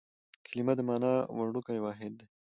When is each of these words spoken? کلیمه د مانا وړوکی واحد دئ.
کلیمه 0.45 0.73
د 0.77 0.81
مانا 0.87 1.13
وړوکی 1.37 1.79
واحد 1.81 2.11
دئ. 2.19 2.25